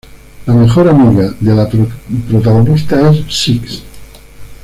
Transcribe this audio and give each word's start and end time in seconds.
La 0.47 0.55
mejor 0.55 0.87
amiga 0.89 1.31
de 1.39 1.53
la 1.53 1.69
protagonista 2.27 3.11
es 3.11 3.23
"Six". 3.29 3.83